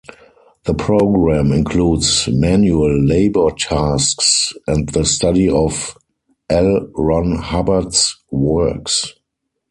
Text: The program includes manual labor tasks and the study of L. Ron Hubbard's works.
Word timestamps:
The 0.63 0.73
program 0.73 1.51
includes 1.51 2.27
manual 2.27 2.91
labor 3.03 3.51
tasks 3.51 4.51
and 4.65 4.89
the 4.89 5.05
study 5.05 5.47
of 5.47 5.95
L. 6.49 6.87
Ron 6.95 7.33
Hubbard's 7.37 8.17
works. 8.31 9.13